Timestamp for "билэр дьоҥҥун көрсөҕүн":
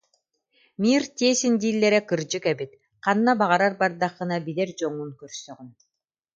4.45-5.69